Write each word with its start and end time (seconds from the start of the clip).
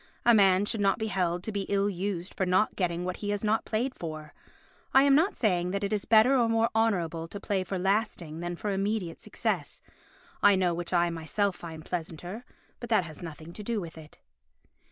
A 0.25 0.33
man 0.33 0.65
should 0.65 0.81
not 0.81 0.97
be 0.97 1.09
held 1.09 1.43
to 1.43 1.51
be 1.51 1.67
ill 1.69 1.87
used 1.87 2.33
for 2.33 2.43
not 2.43 2.75
getting 2.75 3.05
what 3.05 3.17
he 3.17 3.29
has 3.29 3.43
not 3.43 3.65
played 3.65 3.93
for. 3.93 4.33
I 4.95 5.03
am 5.03 5.13
not 5.13 5.35
saying 5.35 5.69
that 5.69 5.83
it 5.83 5.93
is 5.93 6.05
better 6.05 6.35
or 6.35 6.49
more 6.49 6.71
honourable 6.73 7.27
to 7.27 7.39
play 7.39 7.63
for 7.63 7.77
lasting 7.77 8.39
than 8.39 8.55
for 8.55 8.71
immediate 8.71 9.19
success. 9.21 9.79
I 10.41 10.55
know 10.55 10.73
which 10.73 10.91
I 10.91 11.11
myself 11.11 11.55
find 11.55 11.85
pleasanter, 11.85 12.43
but 12.79 12.89
that 12.89 13.03
has 13.05 13.21
nothing 13.21 13.53
to 13.53 13.61
do 13.61 13.79
with 13.79 13.95
it. 13.95 14.17